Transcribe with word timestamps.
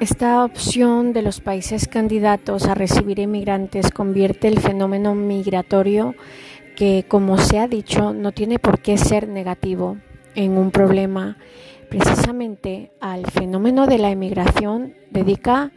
Esta 0.00 0.44
opción 0.44 1.12
de 1.12 1.22
los 1.22 1.40
países 1.40 1.88
candidatos 1.88 2.66
a 2.66 2.74
recibir 2.74 3.18
inmigrantes 3.18 3.90
convierte 3.90 4.46
el 4.46 4.60
fenómeno 4.60 5.16
migratorio, 5.16 6.14
que 6.76 7.04
como 7.08 7.36
se 7.36 7.58
ha 7.58 7.66
dicho 7.66 8.12
no 8.12 8.30
tiene 8.30 8.60
por 8.60 8.78
qué 8.78 8.96
ser 8.96 9.26
negativo, 9.26 9.96
en 10.36 10.56
un 10.56 10.70
problema. 10.70 11.36
Precisamente 11.90 12.92
al 13.00 13.26
fenómeno 13.26 13.88
de 13.88 13.98
la 13.98 14.10
inmigración 14.10 14.94
dedica 15.10 15.72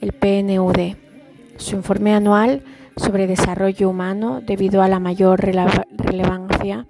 el 0.00 0.12
PNUD 0.12 0.96
su 1.58 1.76
informe 1.76 2.14
anual 2.14 2.62
sobre 2.96 3.26
desarrollo 3.26 3.90
humano 3.90 4.40
debido 4.40 4.80
a 4.80 4.88
la 4.88 5.00
mayor 5.00 5.40
relevancia 5.40 6.86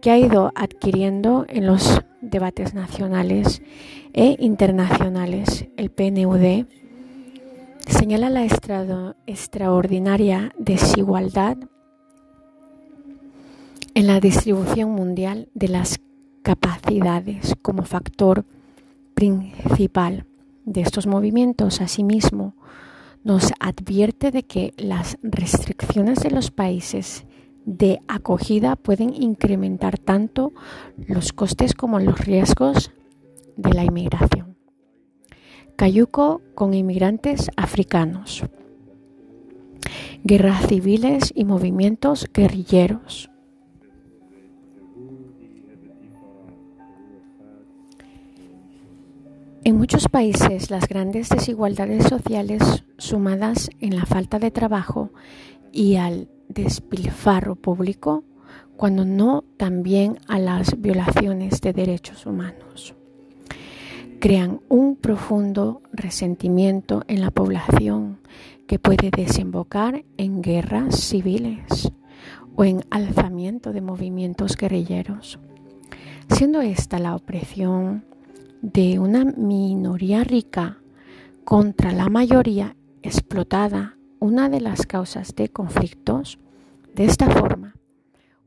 que 0.00 0.10
ha 0.10 0.18
ido 0.18 0.50
adquiriendo 0.56 1.46
en 1.48 1.66
los 1.66 2.00
debates 2.20 2.74
nacionales 2.74 3.62
e 4.12 4.36
internacionales. 4.38 5.66
El 5.76 5.90
PNUD 5.90 6.66
señala 7.86 8.30
la 8.30 8.44
extraordinaria 9.26 10.52
desigualdad 10.58 11.56
en 13.94 14.06
la 14.06 14.20
distribución 14.20 14.90
mundial 14.90 15.48
de 15.54 15.68
las 15.68 15.98
capacidades 16.42 17.56
como 17.62 17.84
factor 17.84 18.44
principal 19.14 20.24
de 20.64 20.82
estos 20.82 21.06
movimientos. 21.06 21.80
Asimismo, 21.80 22.54
nos 23.24 23.52
advierte 23.58 24.30
de 24.30 24.44
que 24.44 24.72
las 24.76 25.18
restricciones 25.22 26.20
de 26.20 26.30
los 26.30 26.50
países 26.50 27.24
de 27.68 28.00
acogida 28.08 28.76
pueden 28.76 29.12
incrementar 29.12 29.98
tanto 29.98 30.54
los 30.96 31.34
costes 31.34 31.74
como 31.74 32.00
los 32.00 32.18
riesgos 32.18 32.92
de 33.56 33.74
la 33.74 33.84
inmigración. 33.84 34.56
Cayuco 35.76 36.40
con 36.54 36.72
inmigrantes 36.72 37.50
africanos. 37.56 38.42
Guerras 40.24 40.66
civiles 40.66 41.30
y 41.34 41.44
movimientos 41.44 42.26
guerrilleros. 42.32 43.30
En 49.64 49.76
muchos 49.76 50.08
países 50.08 50.70
las 50.70 50.88
grandes 50.88 51.28
desigualdades 51.28 52.04
sociales 52.04 52.62
sumadas 52.96 53.68
en 53.80 53.94
la 53.94 54.06
falta 54.06 54.38
de 54.38 54.50
trabajo 54.50 55.12
y 55.70 55.96
al 55.96 56.30
despilfarro 56.48 57.54
público, 57.56 58.24
cuando 58.76 59.04
no 59.04 59.44
también 59.56 60.18
a 60.28 60.38
las 60.38 60.80
violaciones 60.80 61.60
de 61.60 61.72
derechos 61.72 62.26
humanos. 62.26 62.94
Crean 64.20 64.60
un 64.68 64.96
profundo 64.96 65.82
resentimiento 65.92 67.04
en 67.08 67.20
la 67.20 67.30
población 67.30 68.20
que 68.66 68.78
puede 68.78 69.10
desembocar 69.10 70.04
en 70.16 70.42
guerras 70.42 70.96
civiles 70.96 71.92
o 72.56 72.64
en 72.64 72.84
alzamiento 72.90 73.72
de 73.72 73.80
movimientos 73.80 74.56
guerrilleros. 74.56 75.38
Siendo 76.30 76.60
esta 76.60 76.98
la 76.98 77.14
opresión 77.14 78.04
de 78.62 78.98
una 78.98 79.24
minoría 79.24 80.24
rica 80.24 80.78
contra 81.44 81.92
la 81.92 82.08
mayoría 82.08 82.76
explotada 83.02 83.97
una 84.20 84.48
de 84.48 84.60
las 84.60 84.86
causas 84.86 85.34
de 85.34 85.48
conflictos. 85.48 86.38
De 86.94 87.04
esta 87.04 87.30
forma, 87.30 87.74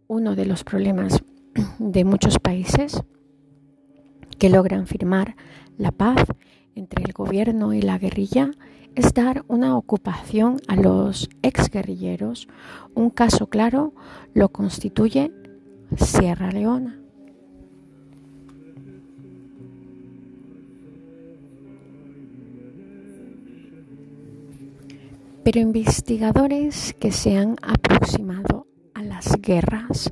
uno 0.08 0.36
de 0.36 0.46
los 0.46 0.64
problemas 0.64 1.24
de 1.80 2.06
muchos 2.06 2.40
países 2.40 3.02
que 4.38 4.50
logran 4.50 4.88
firmar 4.88 5.36
la 5.78 5.92
paz 5.92 6.26
entre 6.76 7.04
el 7.04 7.14
gobierno 7.14 7.74
y 7.74 7.82
la 7.82 7.98
guerrilla 7.98 8.52
es 8.96 9.14
dar 9.14 9.46
una 9.48 9.78
ocupación 9.78 10.58
a 10.68 10.76
los 10.76 11.30
exguerrilleros. 11.42 12.48
Un 12.94 13.10
caso 13.10 13.48
claro 13.48 13.94
lo 14.34 14.50
constituye 14.50 15.32
Sierra 15.98 16.52
Leona. 16.52 17.01
Pero 25.44 25.60
investigadores 25.60 26.96
que 27.00 27.12
se 27.12 27.38
han 27.38 27.56
aproximado 27.62 28.68
a 28.94 29.02
las 29.02 29.42
guerras 29.42 30.12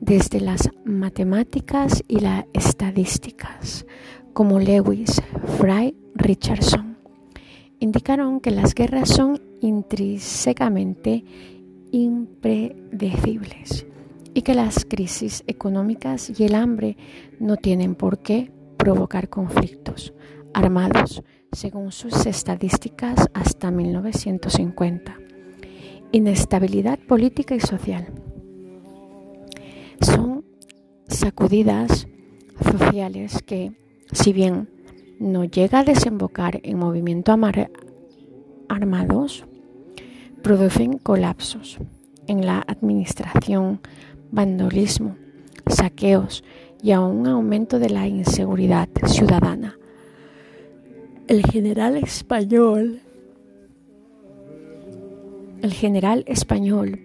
desde 0.00 0.40
las 0.40 0.70
matemáticas 0.84 2.04
y 2.06 2.20
las 2.20 2.44
estadísticas, 2.52 3.86
como 4.32 4.60
Lewis, 4.60 5.20
Fry, 5.58 5.96
Richardson, 6.14 6.96
indicaron 7.80 8.40
que 8.40 8.50
las 8.50 8.74
guerras 8.74 9.08
son 9.08 9.40
intrínsecamente 9.60 11.24
impredecibles 11.90 13.86
y 14.34 14.42
que 14.42 14.54
las 14.54 14.84
crisis 14.84 15.42
económicas 15.46 16.38
y 16.38 16.44
el 16.44 16.54
hambre 16.54 16.96
no 17.40 17.56
tienen 17.56 17.94
por 17.94 18.18
qué 18.20 18.52
provocar 18.76 19.28
conflictos 19.28 20.12
armados 20.54 21.22
según 21.52 21.92
sus 21.92 22.26
estadísticas, 22.26 23.28
hasta 23.34 23.70
1950. 23.70 25.16
Inestabilidad 26.12 26.98
política 26.98 27.54
y 27.54 27.60
social. 27.60 28.06
Son 30.00 30.44
sacudidas 31.06 32.06
sociales 32.62 33.42
que, 33.44 33.72
si 34.12 34.32
bien 34.32 34.68
no 35.18 35.44
llega 35.44 35.80
a 35.80 35.84
desembocar 35.84 36.60
en 36.62 36.78
movimientos 36.78 37.36
armados, 38.68 39.44
producen 40.42 40.98
colapsos 40.98 41.78
en 42.26 42.46
la 42.46 42.62
administración, 42.66 43.80
vandalismo, 44.30 45.16
saqueos 45.66 46.44
y 46.82 46.92
a 46.92 47.00
un 47.00 47.26
aumento 47.26 47.78
de 47.78 47.90
la 47.90 48.06
inseguridad 48.06 48.88
ciudadana 49.06 49.77
el 51.28 51.44
general 51.44 51.96
español, 51.98 53.02
el 55.60 55.72
general 55.74 56.24
español 56.26 56.98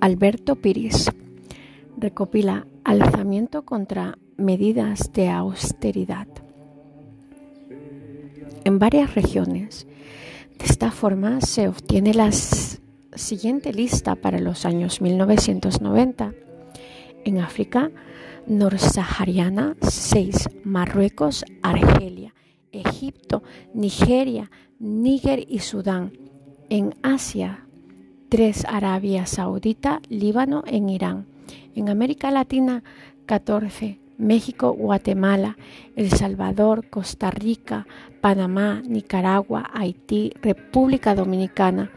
Alberto 0.00 0.56
Piris 0.56 1.10
recopila 1.96 2.66
alzamiento 2.84 3.62
contra 3.62 4.18
medidas 4.36 5.10
de 5.14 5.30
austeridad 5.30 6.28
en 8.64 8.78
varias 8.78 9.14
regiones. 9.14 9.86
De 10.58 10.66
esta 10.66 10.90
forma 10.90 11.40
se 11.40 11.66
obtiene 11.66 12.12
la 12.12 12.30
siguiente 12.30 13.72
lista 13.72 14.16
para 14.16 14.38
los 14.38 14.66
años 14.66 15.00
1990. 15.00 16.34
En 17.24 17.38
África, 17.38 17.90
norsahariana 18.46 19.76
6, 19.80 20.50
Marruecos, 20.64 21.44
Argelia, 21.62 22.34
Egipto, 22.72 23.42
Nigeria, 23.74 24.50
Níger 24.78 25.44
y 25.48 25.60
Sudán. 25.60 26.12
En 26.68 26.94
Asia, 27.02 27.66
tres 28.28 28.64
Arabia 28.64 29.26
Saudita, 29.26 30.00
Líbano 30.08 30.62
en 30.66 30.88
Irán. 30.88 31.26
En 31.74 31.88
América 31.88 32.30
Latina, 32.30 32.82
14. 33.26 33.98
México, 34.20 34.72
Guatemala, 34.72 35.56
El 35.96 36.10
Salvador, 36.10 36.88
Costa 36.90 37.30
Rica, 37.30 37.86
Panamá, 38.20 38.82
Nicaragua, 38.86 39.70
Haití, 39.72 40.34
República 40.42 41.14
Dominicana, 41.14 41.90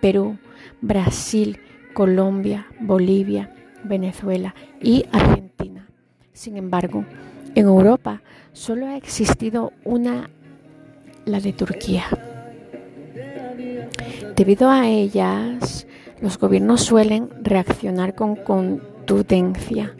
Perú, 0.00 0.38
Brasil, 0.80 1.60
Colombia, 1.94 2.66
Bolivia, 2.80 3.54
Venezuela 3.84 4.54
y 4.82 5.04
Argentina. 5.12 5.86
Sin 6.32 6.56
embargo, 6.56 7.04
en 7.58 7.66
Europa 7.66 8.22
solo 8.52 8.86
ha 8.86 8.96
existido 8.96 9.72
una, 9.84 10.30
la 11.24 11.40
de 11.40 11.52
Turquía. 11.52 12.04
Debido 14.36 14.70
a 14.70 14.86
ellas, 14.86 15.88
los 16.20 16.38
gobiernos 16.38 16.82
suelen 16.82 17.28
reaccionar 17.42 18.14
con 18.14 18.36
contundencia, 18.36 19.96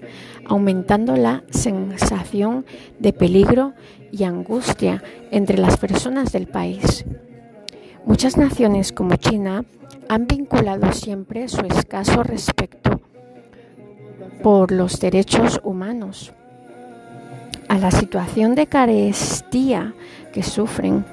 aumentando 0.47 1.17
la 1.17 1.43
sensación 1.51 2.65
de 3.01 3.13
peligro 3.13 3.73
y 4.13 4.23
angustia 4.23 5.03
entre 5.33 5.59
las 5.59 5.79
personas 5.79 6.31
del 6.31 6.47
país. 6.47 7.05
Muchas 8.05 8.37
naciones 8.37 8.93
como 8.93 9.17
China 9.17 9.65
han 10.09 10.29
vinculado 10.29 10.93
siempre 10.93 11.49
su 11.49 11.63
escaso 11.63 12.23
respeto 12.23 13.01
por 14.45 14.71
los 14.71 15.01
derechos 15.01 15.61
humanos 15.65 16.33
a 17.69 17.79
la 17.79 17.91
situación 17.91 18.55
de 18.55 18.67
carestía 18.67 19.95
que 20.33 20.43
sufren 20.43 21.05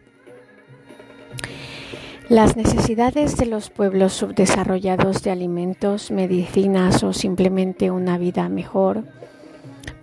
Las 2.29 2.57
necesidades 2.57 3.37
de 3.37 3.45
los 3.45 3.69
pueblos 3.69 4.13
subdesarrollados 4.13 5.21
de 5.21 5.29
alimentos, 5.29 6.09
medicinas 6.09 7.03
o 7.03 7.13
simplemente 7.13 7.91
una 7.91 8.17
vida 8.17 8.49
mejor 8.49 9.03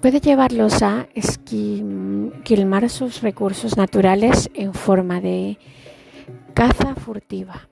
puede 0.00 0.20
llevarlos 0.20 0.84
a 0.84 1.08
esquilmar 1.14 2.88
sus 2.90 3.22
recursos 3.22 3.76
naturales 3.76 4.50
en 4.54 4.72
forma 4.72 5.20
de 5.20 5.58
caza 6.54 6.94
furtiva, 6.94 7.68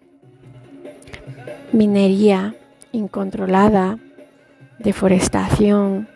minería 1.72 2.56
incontrolada, 2.90 3.98
deforestación 4.80 6.08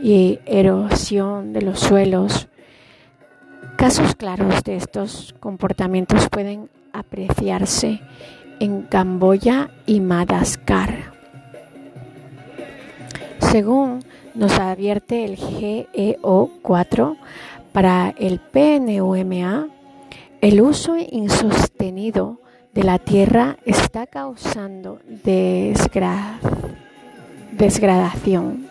y 0.00 0.38
erosión 0.46 1.52
de 1.52 1.62
los 1.62 1.80
suelos. 1.80 2.46
Casos 3.74 4.14
claros 4.14 4.62
de 4.62 4.76
estos 4.76 5.34
comportamientos 5.40 6.28
pueden 6.28 6.70
apreciarse 6.92 8.00
en 8.60 8.82
Camboya 8.82 9.70
y 9.86 10.00
Madagascar. 10.00 11.12
Según 13.38 14.04
nos 14.34 14.52
advierte 14.58 15.24
el 15.24 15.36
GEO4 15.36 17.16
para 17.72 18.14
el 18.18 18.38
PNUMA, 18.38 19.68
el 20.40 20.60
uso 20.60 20.96
insostenido 20.96 22.40
de 22.72 22.84
la 22.84 22.98
tierra 22.98 23.56
está 23.64 24.06
causando 24.06 25.00
desgradación, 27.52 28.68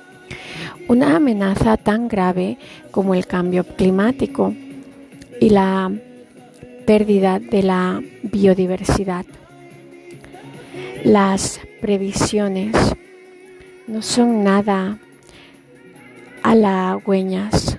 una 0.87 1.15
amenaza 1.17 1.75
tan 1.77 2.07
grave 2.07 2.57
como 2.91 3.13
el 3.13 3.27
cambio 3.27 3.65
climático 3.65 4.53
y 5.41 5.49
la 5.49 5.91
pérdida 6.89 7.37
de 7.37 7.61
la 7.61 8.01
biodiversidad. 8.23 9.23
Las 11.03 11.61
previsiones 11.81 12.75
no 13.85 14.01
son 14.01 14.43
nada 14.43 14.97
halagüeñas. 16.41 17.77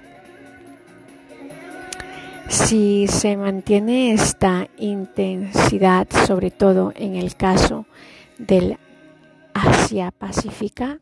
Si 2.48 3.08
se 3.08 3.36
mantiene 3.36 4.12
esta 4.12 4.68
intensidad, 4.78 6.06
sobre 6.28 6.52
todo 6.52 6.92
en 6.94 7.16
el 7.16 7.34
caso 7.34 7.86
del 8.38 8.78
Asia 9.54 10.12
Pacífica, 10.12 11.00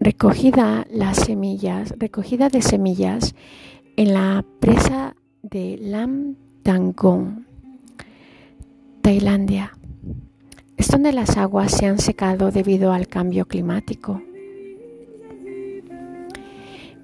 recogida 0.00 0.86
las 0.90 1.18
semillas, 1.18 1.92
recogida 1.98 2.48
de 2.48 2.62
semillas 2.62 3.34
en 3.98 4.14
la 4.14 4.44
presa 4.60 5.16
de 5.42 5.76
Lam 5.76 6.36
Tangong, 6.62 7.44
Tailandia, 9.02 9.76
es 10.76 10.86
donde 10.86 11.12
las 11.12 11.36
aguas 11.36 11.72
se 11.72 11.86
han 11.86 11.98
secado 11.98 12.52
debido 12.52 12.92
al 12.92 13.08
cambio 13.08 13.48
climático. 13.48 14.22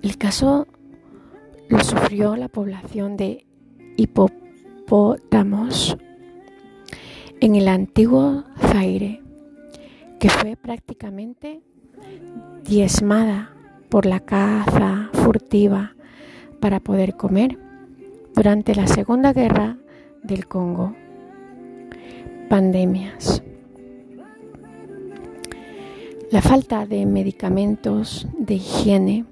El 0.03 0.17
caso 0.19 0.69
lo 1.69 1.81
sufrió 1.81 2.37
la 2.37 2.47
población 2.47 3.17
de 3.17 3.45
hipopótamos 3.97 5.97
en 7.41 7.57
el 7.57 7.67
antiguo 7.67 8.45
Zaire, 8.71 9.21
que 10.21 10.31
fue 10.31 10.55
prácticamente 10.55 11.61
diezmada 12.63 13.53
por 13.89 14.07
la 14.07 14.21
caza 14.21 15.11
furtiva 15.13 15.94
para 16.61 16.81
poder 16.81 17.17
comer 17.17 17.59
durante 18.35 18.75
la 18.75 18.87
Segunda 18.87 19.33
Guerra 19.33 19.77
del 20.23 20.47
Congo. 20.47 20.95
Pandemias. 22.49 23.43
La 26.31 26.43
falta 26.43 26.87
de 26.87 27.07
medicamentos, 27.07 28.27
de 28.39 28.55
higiene, 28.55 29.25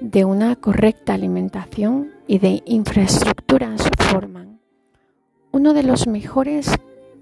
de 0.00 0.24
una 0.24 0.56
correcta 0.56 1.14
alimentación 1.14 2.10
y 2.26 2.38
de 2.38 2.62
infraestructuras 2.66 3.88
forman 3.98 4.60
uno 5.50 5.72
de 5.72 5.82
los 5.82 6.06
mejores 6.06 6.70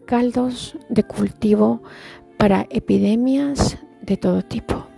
caldos 0.06 0.76
de 0.88 1.04
cultivo 1.04 1.82
para 2.38 2.66
epidemias 2.70 3.78
de 4.00 4.16
todo 4.16 4.42
tipo. 4.42 4.91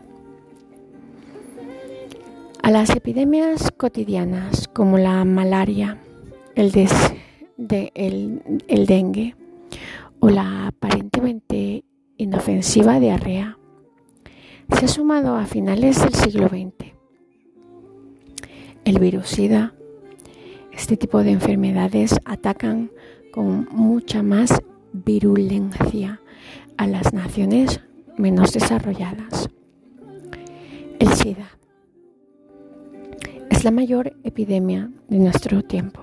Las 2.74 2.90
epidemias 2.90 3.70
cotidianas 3.70 4.66
como 4.66 4.98
la 4.98 5.24
malaria, 5.24 5.96
el, 6.56 6.72
el 8.66 8.86
dengue 8.86 9.36
o 10.18 10.28
la 10.28 10.66
aparentemente 10.66 11.84
inofensiva 12.16 12.98
diarrea, 12.98 13.58
se 14.76 14.86
ha 14.86 14.88
sumado 14.88 15.36
a 15.36 15.46
finales 15.46 16.02
del 16.02 16.14
siglo 16.14 16.48
XX. 16.48 16.94
El 18.84 18.98
virus 18.98 19.28
SIDA, 19.28 19.72
este 20.72 20.96
tipo 20.96 21.22
de 21.22 21.30
enfermedades 21.30 22.18
atacan 22.24 22.90
con 23.32 23.68
mucha 23.70 24.24
más 24.24 24.50
virulencia 24.92 26.20
a 26.76 26.88
las 26.88 27.12
naciones 27.12 27.80
menos 28.18 28.52
desarrolladas. 28.52 29.48
El 30.98 31.12
SIDA 31.12 31.54
la 33.64 33.70
mayor 33.70 34.14
epidemia 34.24 34.90
de 35.08 35.18
nuestro 35.18 35.62
tiempo. 35.62 36.02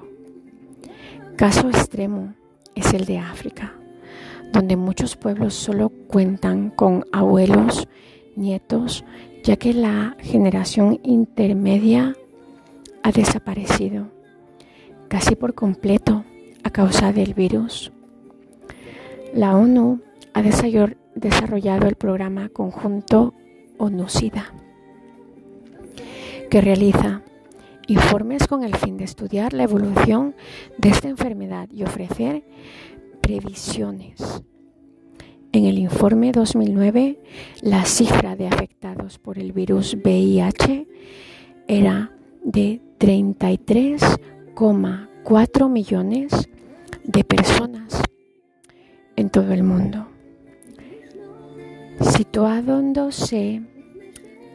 Caso 1.35 1.69
extremo 1.69 2.33
es 2.73 2.91
el 2.95 3.05
de 3.05 3.19
África, 3.19 3.73
donde 4.51 4.75
muchos 4.75 5.15
pueblos 5.15 5.53
solo 5.53 5.89
cuentan 6.07 6.71
con 6.71 7.05
abuelos, 7.11 7.87
nietos, 8.35 9.05
ya 9.43 9.57
que 9.57 9.75
la 9.75 10.17
generación 10.21 10.99
intermedia 11.03 12.15
ha 13.03 13.11
desaparecido 13.11 14.07
casi 15.07 15.35
por 15.35 15.53
completo 15.53 16.25
a 16.63 16.71
causa 16.71 17.13
del 17.13 17.35
virus. 17.35 17.91
La 19.35 19.55
ONU 19.55 20.01
ha 20.33 20.41
desarrollado 20.41 21.87
el 21.87 21.95
programa 21.95 22.49
conjunto 22.49 23.35
ONU-SIDA, 23.77 24.51
que 26.49 26.59
realiza 26.59 27.21
informes 27.87 28.47
con 28.47 28.63
el 28.63 28.75
fin 28.75 28.97
de 28.97 29.05
estudiar 29.05 29.53
la 29.53 29.63
evolución 29.63 30.35
de 30.77 30.89
esta 30.89 31.09
enfermedad 31.09 31.67
y 31.71 31.81
ofrecer 31.83 32.43
previsiones. 33.21 34.43
En 35.53 35.65
el 35.65 35.77
informe 35.77 36.31
2009, 36.31 37.19
la 37.61 37.83
cifra 37.85 38.37
de 38.37 38.47
afectados 38.47 39.19
por 39.19 39.37
el 39.37 39.51
virus 39.51 39.97
VIH 40.01 40.87
era 41.67 42.13
de 42.43 42.81
33,4 42.99 45.69
millones 45.69 46.49
de 47.03 47.23
personas 47.23 48.01
en 49.15 49.29
todo 49.29 49.51
el 49.51 49.63
mundo, 49.63 50.07
situándose 51.99 53.61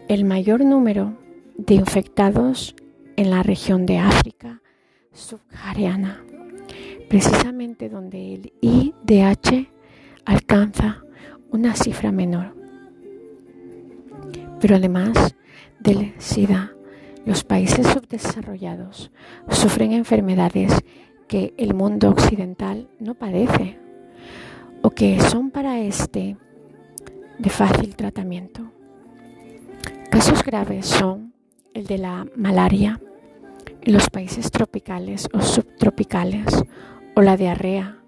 el 0.08 0.24
mayor 0.24 0.64
número 0.64 1.14
de 1.58 1.74
infectados 1.74 2.76
en 3.16 3.30
la 3.30 3.42
región 3.42 3.86
de 3.86 3.98
África 3.98 4.62
subsahariana, 5.12 6.22
precisamente 7.08 7.88
donde 7.88 8.34
el 8.34 8.52
IDH 8.60 9.68
alcanza 10.24 11.02
una 11.50 11.74
cifra 11.74 12.12
menor. 12.12 12.54
Pero 14.60 14.76
además 14.76 15.34
del 15.80 16.14
SIDA, 16.18 16.72
los 17.24 17.44
países 17.44 17.86
subdesarrollados 17.86 19.10
sufren 19.48 19.92
enfermedades 19.92 20.72
que 21.26 21.54
el 21.56 21.74
mundo 21.74 22.10
occidental 22.10 22.88
no 23.00 23.14
padece 23.14 23.78
o 24.82 24.90
que 24.90 25.20
son 25.20 25.50
para 25.50 25.80
este 25.80 26.36
de 27.38 27.50
fácil 27.50 27.96
tratamiento. 27.96 28.70
Casos 30.10 30.42
graves 30.44 30.86
son 30.86 31.35
el 31.76 31.86
de 31.86 31.98
la 31.98 32.26
malaria 32.34 32.98
en 33.82 33.92
los 33.92 34.08
países 34.08 34.50
tropicales 34.50 35.28
o 35.34 35.42
subtropicales 35.42 36.64
o 37.14 37.20
la 37.20 37.36
diarrea 37.36 37.98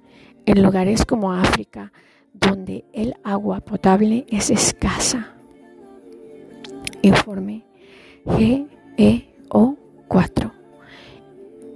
en 0.47 0.63
lugares 0.63 1.05
como 1.05 1.35
África 1.35 1.93
donde 2.33 2.87
el 2.95 3.17
agua 3.25 3.61
potable 3.61 4.25
es 4.31 4.49
escasa. 4.49 5.35
Informe 7.03 7.67
GEO4 8.25 10.53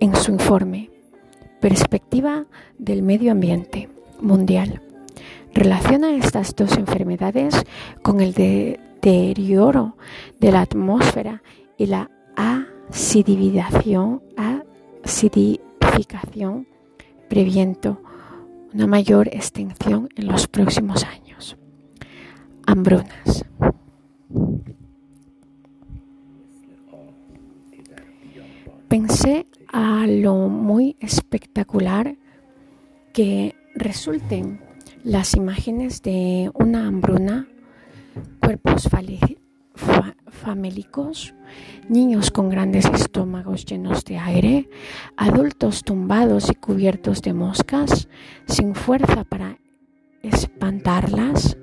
en 0.01 0.17
su 0.17 0.33
informe 0.33 0.89
Perspectiva 1.61 2.47
del 2.79 3.03
Medio 3.03 3.33
Ambiente 3.33 3.91
Mundial 4.19 4.81
relaciona 5.53 6.17
estas 6.17 6.57
dos 6.57 6.79
enfermedades 6.79 7.55
con 8.01 8.23
el 8.23 8.33
deterioro 8.33 9.99
de 10.41 10.53
la 10.53 10.63
atmósfera 10.63 11.43
y 11.83 11.87
la 11.87 12.09
acidificación, 12.37 14.23
acidificación 15.03 16.69
previendo 17.29 18.01
una 18.73 18.87
mayor 18.87 19.27
extinción 19.27 20.09
en 20.15 20.29
los 20.29 20.47
próximos 20.47 21.03
años. 21.03 21.57
Hambrunas. 22.67 23.45
Pensé 28.87 29.49
a 29.73 30.07
lo 30.07 30.49
muy 30.49 30.95
espectacular 31.01 32.17
que 33.13 33.57
resulten 33.75 34.61
las 35.03 35.35
imágenes 35.35 36.01
de 36.03 36.49
una 36.55 36.87
hambruna, 36.87 37.49
cuerpos 38.41 38.89
famélicos, 40.43 41.35
niños 41.89 42.31
con 42.31 42.49
grandes 42.49 42.85
estómagos 42.87 43.65
llenos 43.65 44.05
de 44.05 44.19
aire, 44.19 44.69
adultos 45.17 45.83
tumbados 45.83 46.51
y 46.51 46.55
cubiertos 46.55 47.23
de 47.23 47.33
moscas, 47.33 48.09
sin 48.47 48.75
fuerza 48.75 49.25
para 49.25 49.59
espantarlas. 50.23 51.57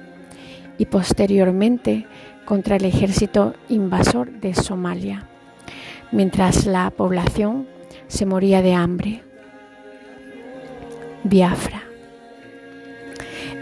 y 0.77 0.87
posteriormente 0.87 2.05
contra 2.45 2.75
el 2.75 2.85
ejército 2.85 3.55
invasor 3.69 4.33
de 4.41 4.55
Somalia, 4.55 5.29
mientras 6.11 6.67
la 6.67 6.91
población 6.91 7.69
se 8.09 8.27
moría 8.27 8.61
de 8.61 8.75
hambre. 8.75 9.23
Biafra. 11.23 11.85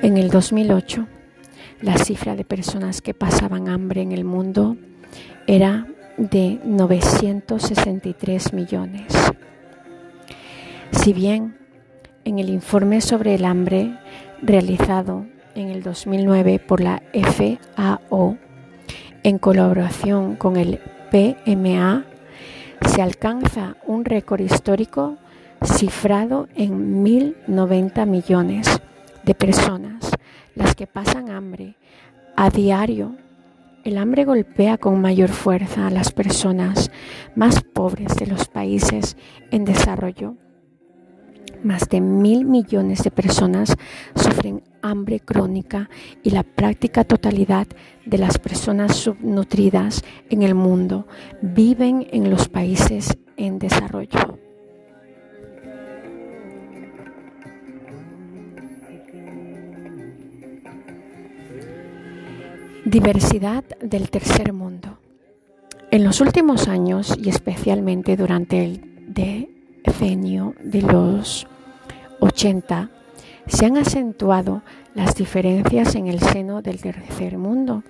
En 0.00 0.16
el 0.16 0.30
2008, 0.30 1.06
la 1.82 1.98
cifra 1.98 2.34
de 2.34 2.46
personas 2.46 3.02
que 3.02 3.12
pasaban 3.12 3.68
hambre 3.68 4.00
en 4.00 4.12
el 4.12 4.24
mundo 4.24 4.78
era 5.46 5.86
de 6.16 6.60
963 6.64 8.54
millones. 8.54 9.12
Si 10.92 11.12
bien 11.12 11.59
en 12.30 12.38
el 12.38 12.48
informe 12.48 13.00
sobre 13.00 13.34
el 13.34 13.44
hambre 13.44 13.98
realizado 14.40 15.26
en 15.56 15.68
el 15.68 15.82
2009 15.82 16.60
por 16.60 16.80
la 16.80 17.02
FAO 17.12 18.36
en 19.24 19.38
colaboración 19.38 20.36
con 20.36 20.56
el 20.56 20.78
PMA, 21.10 22.04
se 22.86 23.02
alcanza 23.02 23.76
un 23.84 24.04
récord 24.04 24.40
histórico 24.40 25.16
cifrado 25.64 26.48
en 26.54 27.04
1.090 27.04 28.06
millones 28.06 28.80
de 29.24 29.34
personas 29.34 30.12
las 30.54 30.76
que 30.76 30.86
pasan 30.86 31.30
hambre 31.30 31.74
a 32.36 32.48
diario. 32.48 33.16
El 33.82 33.98
hambre 33.98 34.24
golpea 34.24 34.78
con 34.78 35.00
mayor 35.00 35.30
fuerza 35.30 35.88
a 35.88 35.90
las 35.90 36.12
personas 36.12 36.92
más 37.34 37.60
pobres 37.60 38.14
de 38.14 38.28
los 38.28 38.46
países 38.46 39.16
en 39.50 39.64
desarrollo 39.64 40.36
más 41.62 41.88
de 41.88 42.00
mil 42.00 42.44
millones 42.44 43.02
de 43.02 43.10
personas 43.10 43.76
sufren 44.14 44.62
hambre 44.82 45.20
crónica 45.20 45.90
y 46.22 46.30
la 46.30 46.42
práctica 46.42 47.04
totalidad 47.04 47.66
de 48.06 48.18
las 48.18 48.38
personas 48.38 48.96
subnutridas 48.96 50.02
en 50.28 50.42
el 50.42 50.54
mundo 50.54 51.06
viven 51.42 52.06
en 52.12 52.30
los 52.30 52.48
países 52.48 53.16
en 53.36 53.58
desarrollo. 53.58 54.38
Diversidad 62.84 63.64
del 63.80 64.10
tercer 64.10 64.52
mundo. 64.52 64.98
En 65.92 66.02
los 66.02 66.20
últimos 66.20 66.66
años 66.66 67.16
y 67.22 67.28
especialmente 67.28 68.16
durante 68.16 68.64
el 68.64 68.80
decenio 69.84 70.54
de 70.62 70.82
los 70.82 71.46
80 72.20 72.90
se 73.46 73.66
han 73.66 73.76
acentuado 73.76 74.62
las 74.94 75.14
diferencias 75.14 75.94
en 75.94 76.06
el 76.06 76.20
seno 76.20 76.62
del 76.62 76.80
tercer 76.80 77.38
mundo. 77.38 77.82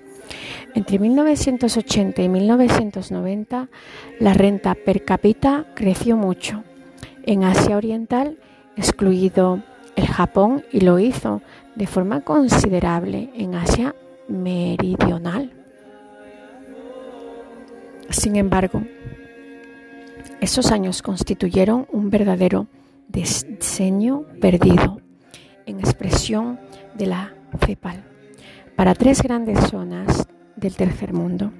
Entre 0.74 0.98
1980 0.98 2.22
y 2.22 2.28
1990, 2.28 3.68
la 4.20 4.34
renta 4.34 4.74
per 4.74 5.04
cápita 5.04 5.66
creció 5.74 6.16
mucho. 6.16 6.62
En 7.24 7.44
Asia 7.44 7.76
Oriental, 7.76 8.38
excluido 8.76 9.62
el 9.96 10.06
Japón, 10.06 10.64
y 10.72 10.80
lo 10.80 10.98
hizo 10.98 11.42
de 11.74 11.86
forma 11.86 12.20
considerable 12.20 13.30
en 13.34 13.54
Asia 13.54 13.94
Meridional. 14.28 15.52
Sin 18.10 18.36
embargo, 18.36 18.82
esos 20.40 20.72
años 20.72 21.02
constituyeron 21.02 21.86
un 21.92 22.10
verdadero 22.10 22.66
diseño 23.12 24.24
perdido 24.40 25.00
en 25.66 25.80
expresión 25.80 26.60
de 26.94 27.06
la 27.06 27.34
CEPAL 27.64 28.04
para 28.76 28.94
tres 28.94 29.22
grandes 29.22 29.58
zonas 29.68 30.26
del 30.56 30.74
tercer 30.76 31.12
mundo. 31.12 31.52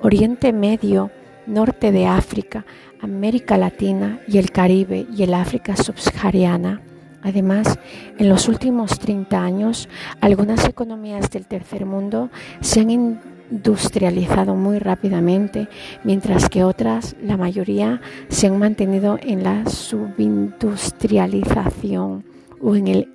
Oriente 0.00 0.52
Medio, 0.52 1.10
norte 1.46 1.92
de 1.92 2.06
África, 2.06 2.66
América 3.00 3.56
Latina 3.56 4.20
y 4.28 4.38
el 4.38 4.50
Caribe 4.50 5.06
y 5.14 5.22
el 5.22 5.34
África 5.34 5.76
subsahariana. 5.76 6.82
Además, 7.22 7.78
en 8.18 8.28
los 8.28 8.48
últimos 8.48 8.98
30 8.98 9.40
años, 9.40 9.88
algunas 10.20 10.68
economías 10.68 11.30
del 11.30 11.46
tercer 11.46 11.86
mundo 11.86 12.30
se 12.60 12.80
han 12.80 13.20
industrializado 13.52 14.54
muy 14.54 14.78
rápidamente, 14.78 15.68
mientras 16.04 16.48
que 16.48 16.64
otras, 16.64 17.14
la 17.22 17.36
mayoría, 17.36 18.00
se 18.28 18.46
han 18.46 18.58
mantenido 18.58 19.18
en 19.22 19.42
la 19.42 19.68
subindustrialización 19.68 22.24
o 22.60 22.74
en 22.74 22.88
el, 22.88 23.10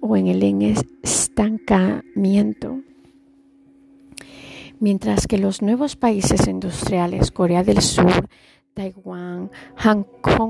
o 0.00 0.16
en 0.16 0.26
el 0.26 0.42
estancamiento. 1.02 2.80
Mientras 4.80 5.28
que 5.28 5.38
los 5.38 5.62
nuevos 5.62 5.94
países 5.94 6.48
industriales, 6.48 7.30
Corea 7.30 7.62
del 7.62 7.80
Sur, 7.80 8.28
Taiwán, 8.74 9.52
Hong 9.84 10.02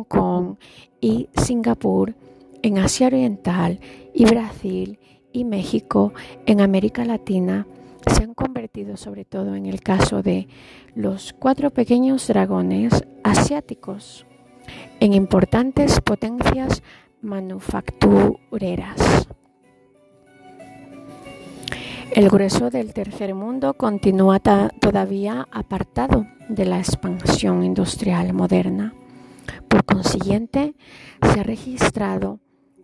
Kong 0.09 0.57
y 1.00 1.29
Singapur, 1.37 2.14
en 2.62 2.79
Asia 2.79 3.09
Oriental 3.09 3.79
y 4.14 4.25
Brasil 4.25 4.99
y 5.33 5.45
México, 5.45 6.14
en 6.47 6.62
América 6.62 7.05
Latina, 7.05 7.67
se 8.06 8.25
han 8.25 8.35
convertido 8.35 8.97
sobre 8.97 9.25
todo 9.25 9.54
en 9.54 9.66
el 9.66 9.80
caso 9.80 10.23
de 10.23 10.49
los 10.94 11.32
cuatro 11.32 11.71
pequeños 11.71 12.26
dragones 12.28 13.04
asiáticos 13.23 14.26
en 15.00 15.14
importantes 15.14 16.00
potencias 16.00 16.82
manufactureras. 17.21 19.26
El 22.14 22.28
grueso 22.28 22.68
del 22.68 22.92
tercer 22.92 23.35
mundo 23.35 23.75
continúa 23.75 24.38
todavía 24.38 25.49
apartado 25.50 26.26
de 26.49 26.66
la 26.66 26.78
expansión 26.78 27.64
industrial 27.64 28.35
moderna. 28.35 28.94
Por 29.68 29.85
consiguiente, 29.85 30.75
se 31.23 31.40
ha 31.40 31.42
registrado 31.42 32.40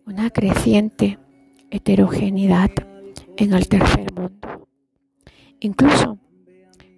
una 0.06 0.30
creciente 0.30 1.18
heterogeneidad 1.70 2.70
en 3.36 3.52
el 3.52 3.68
tercer 3.68 4.12
mundo. 4.14 4.67
Incluso 5.60 6.18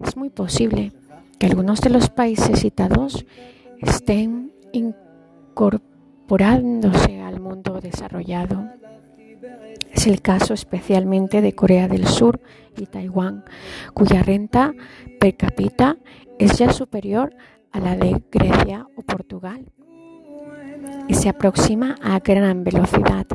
es 0.05 0.17
muy 0.17 0.31
posible 0.31 0.93
que 1.38 1.47
algunos 1.47 1.81
de 1.81 1.90
los 1.90 2.11
países 2.11 2.59
citados 2.61 3.25
estén 3.79 4.52
incorporándose 4.73 7.21
al 7.21 7.40
mundo 7.40 7.81
desarrollado 7.81 8.69
es 9.93 10.07
el 10.07 10.23
caso 10.23 10.55
especialmente 10.55 11.43
de 11.43 11.55
Corea 11.55 11.88
del 11.88 12.07
Sur 12.07 12.40
y 12.77 12.87
Taiwán, 12.87 13.44
cuya 13.92 14.23
renta 14.23 14.73
per 15.18 15.37
cápita 15.37 15.96
es 16.38 16.59
ya 16.59 16.73
superior 16.73 17.35
a 17.73 17.81
la 17.81 17.96
de 17.96 18.23
Grecia 18.31 18.87
o 18.96 19.03
Portugal 19.03 19.66
y 21.09 21.14
se 21.14 21.29
aproxima 21.29 21.96
a 22.03 22.20
gran 22.20 22.64
velocidad 22.64 23.27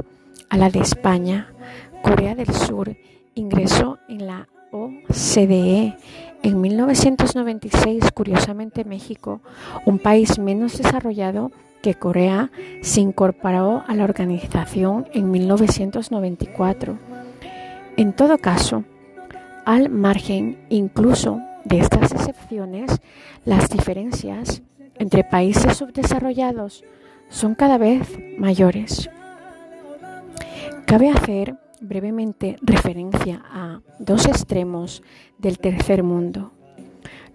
a 0.50 0.58
la 0.58 0.70
de 0.70 0.80
España. 0.80 1.54
Corea 2.02 2.36
del 2.36 2.54
Sur 2.54 2.96
ingresó 3.34 4.00
en 4.08 4.28
la 4.28 4.48
OCDE 4.76 5.96
en 6.44 6.62
1996, 6.62 8.12
curiosamente 8.14 8.84
México, 8.84 9.42
un 9.86 10.00
país 10.00 10.38
menos 10.38 10.78
desarrollado, 10.78 11.52
que 11.82 11.94
Corea 11.94 12.52
se 12.82 13.02
incorporó 13.02 13.84
a 13.88 13.94
la 13.94 14.04
organización 14.04 15.08
en 15.14 15.32
1994. 15.32 16.98
En 17.96 18.14
todo 18.14 18.38
caso, 18.40 18.84
al 19.66 19.90
margen 19.90 20.58
incluso 20.70 21.40
de 21.64 21.80
estas 21.80 22.12
excepciones, 22.12 23.00
las 23.46 23.70
diferencias 23.70 24.62
entre 24.96 25.24
países 25.24 25.78
subdesarrollados 25.78 26.84
son 27.30 27.56
cada 27.56 27.78
vez 27.78 28.08
mayores. 28.38 29.10
Cabe 30.86 31.10
hacer 31.10 31.56
brevemente 31.82 32.58
referencia 32.62 33.44
a 33.46 33.82
dos 34.00 34.26
extremos 34.26 35.04
del 35.38 35.60
tercer 35.60 36.04
mundo. 36.04 36.52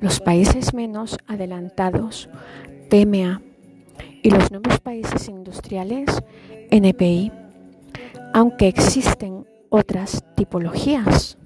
Los 0.00 0.20
países 0.20 0.74
menos 0.74 1.18
adelantados, 1.26 2.29
PMA, 2.88 3.42
y 4.22 4.31
los 4.31 4.50
nuevos 4.50 4.81
países 4.81 5.29
industriales 5.29 6.22
NPI, 6.70 7.33
aunque 8.33 8.68
existen 8.68 9.46
otras 9.68 10.22
tipologías. 10.37 11.38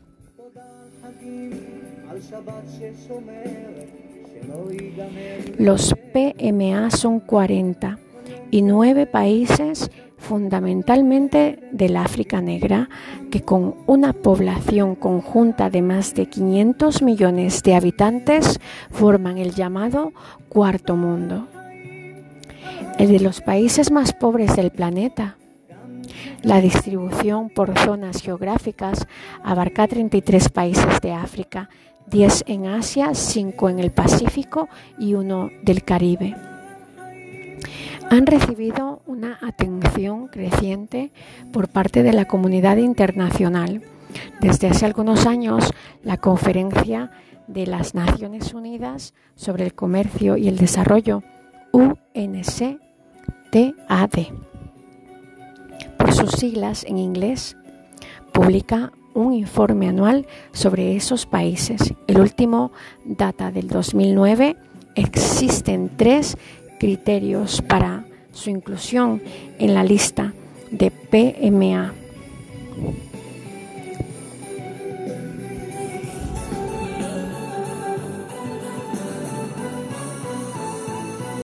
Los 5.58 5.94
PMA 6.12 6.90
son 6.90 7.20
40 7.20 7.98
y 8.50 8.62
nueve 8.62 9.06
países 9.06 9.90
fundamentalmente 10.24 11.60
del 11.70 11.96
África 11.96 12.40
Negra, 12.40 12.88
que 13.30 13.42
con 13.42 13.76
una 13.86 14.12
población 14.12 14.96
conjunta 14.96 15.70
de 15.70 15.82
más 15.82 16.14
de 16.14 16.26
500 16.26 17.02
millones 17.02 17.62
de 17.62 17.76
habitantes 17.76 18.58
forman 18.90 19.38
el 19.38 19.54
llamado 19.54 20.12
Cuarto 20.48 20.96
Mundo 20.96 21.46
el 22.98 23.08
de 23.08 23.20
los 23.20 23.40
países 23.40 23.90
más 23.90 24.12
pobres 24.12 24.54
del 24.56 24.70
planeta. 24.70 25.36
La 26.42 26.60
distribución 26.60 27.48
por 27.48 27.76
zonas 27.78 28.20
geográficas 28.20 29.06
abarca 29.42 29.88
33 29.88 30.48
países 30.50 31.00
de 31.00 31.12
África, 31.12 31.70
10 32.06 32.44
en 32.46 32.66
Asia, 32.66 33.14
5 33.14 33.68
en 33.70 33.78
el 33.78 33.90
Pacífico 33.90 34.68
y 34.98 35.14
1 35.14 35.50
del 35.62 35.82
Caribe. 35.82 36.36
Han 38.10 38.26
recibido 38.26 39.02
una 39.06 39.38
atención 39.42 40.28
creciente 40.28 41.12
por 41.52 41.68
parte 41.68 42.02
de 42.02 42.12
la 42.12 42.26
comunidad 42.26 42.76
internacional. 42.76 43.82
Desde 44.40 44.68
hace 44.68 44.86
algunos 44.86 45.26
años, 45.26 45.72
la 46.02 46.18
Conferencia 46.18 47.10
de 47.46 47.66
las 47.66 47.94
Naciones 47.94 48.54
Unidas 48.54 49.14
sobre 49.34 49.64
el 49.64 49.74
Comercio 49.74 50.36
y 50.36 50.48
el 50.48 50.56
Desarrollo, 50.56 51.22
UNC, 51.72 52.78
TAD. 53.50 54.26
Por 55.98 56.12
sus 56.12 56.30
siglas 56.32 56.84
en 56.84 56.98
inglés, 56.98 57.56
publica 58.32 58.92
un 59.14 59.32
informe 59.32 59.88
anual 59.88 60.26
sobre 60.52 60.96
esos 60.96 61.26
países. 61.26 61.94
El 62.06 62.20
último 62.20 62.72
data 63.04 63.50
del 63.50 63.68
2009. 63.68 64.56
Existen 64.96 65.90
tres 65.96 66.36
criterios 66.78 67.62
para 67.62 68.04
su 68.32 68.50
inclusión 68.50 69.22
en 69.58 69.74
la 69.74 69.84
lista 69.84 70.32
de 70.70 70.90
PMA. 70.90 71.92